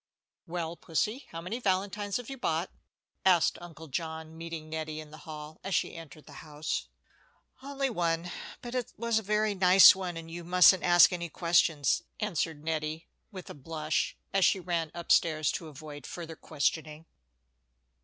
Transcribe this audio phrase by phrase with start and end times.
[0.47, 2.71] "Well, Pussie, how many valentines have you bought?"
[3.23, 6.87] asked Uncle John, meeting Nettie in the hall as she entered the house.
[7.61, 8.31] "Only one;
[8.63, 13.09] but it was a very nice one, and you mustn't ask any questions," answered Nettie,
[13.31, 17.05] with a blush, as she ran up stairs to avoid further questioning.